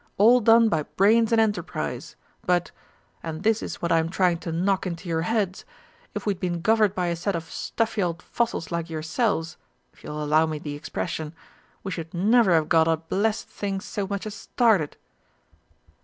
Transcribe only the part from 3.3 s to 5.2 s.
this is what I am trying to knock into